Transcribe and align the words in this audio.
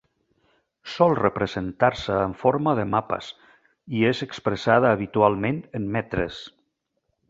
Sol 0.93 1.13
representar-se 1.19 2.17
en 2.23 2.33
forma 2.41 2.75
de 2.81 2.87
mapes 2.95 3.29
i 4.01 4.05
és 4.15 4.25
expressada 4.31 4.99
habitualment 4.99 5.65
en 5.81 5.91
metres. 6.01 6.47